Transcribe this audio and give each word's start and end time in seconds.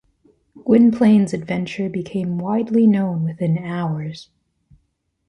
Gwynplaine’s 0.65 1.31
adventure 1.31 1.87
became 1.87 2.39
widely 2.39 2.87
known 2.87 3.23
within 3.23 3.59
hours. 3.59 4.29